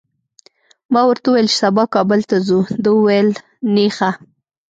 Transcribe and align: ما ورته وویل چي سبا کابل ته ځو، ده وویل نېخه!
ما 0.91 1.01
ورته 1.07 1.27
وویل 1.29 1.47
چي 1.51 1.57
سبا 1.63 1.83
کابل 1.95 2.19
ته 2.29 2.37
ځو، 2.47 2.59
ده 2.83 2.89
وویل 2.97 3.29
نېخه! 3.75 4.09